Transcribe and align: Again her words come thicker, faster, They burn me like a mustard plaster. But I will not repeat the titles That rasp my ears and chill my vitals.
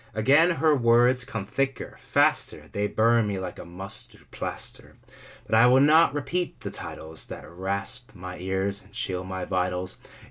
Again 0.15 0.49
her 0.55 0.73
words 0.73 1.23
come 1.23 1.45
thicker, 1.45 1.95
faster, 1.99 2.67
They 2.71 2.87
burn 2.87 3.27
me 3.27 3.37
like 3.37 3.59
a 3.59 3.65
mustard 3.65 4.25
plaster. 4.31 4.95
But 5.45 5.53
I 5.53 5.67
will 5.67 5.79
not 5.79 6.15
repeat 6.15 6.59
the 6.61 6.71
titles 6.71 7.27
That 7.27 7.47
rasp 7.47 8.15
my 8.15 8.39
ears 8.39 8.81
and 8.81 8.93
chill 8.93 9.23
my 9.23 9.45
vitals. 9.45 9.97